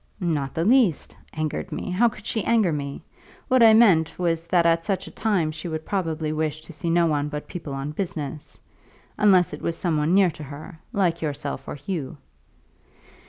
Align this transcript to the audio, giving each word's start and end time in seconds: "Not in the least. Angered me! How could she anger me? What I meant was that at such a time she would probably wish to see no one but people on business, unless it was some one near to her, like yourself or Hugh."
"Not 0.19 0.57
in 0.57 0.67
the 0.67 0.73
least. 0.75 1.15
Angered 1.31 1.71
me! 1.71 1.91
How 1.91 2.09
could 2.09 2.25
she 2.25 2.43
anger 2.43 2.73
me? 2.73 3.03
What 3.49 3.61
I 3.61 3.75
meant 3.75 4.17
was 4.17 4.45
that 4.45 4.65
at 4.65 4.83
such 4.83 5.05
a 5.05 5.11
time 5.11 5.51
she 5.51 5.67
would 5.67 5.85
probably 5.85 6.33
wish 6.33 6.61
to 6.61 6.73
see 6.73 6.89
no 6.89 7.05
one 7.05 7.27
but 7.29 7.47
people 7.47 7.73
on 7.75 7.91
business, 7.91 8.59
unless 9.19 9.53
it 9.53 9.61
was 9.61 9.77
some 9.77 9.97
one 9.97 10.15
near 10.15 10.31
to 10.31 10.41
her, 10.43 10.79
like 10.91 11.21
yourself 11.21 11.67
or 11.67 11.75
Hugh." 11.75 12.17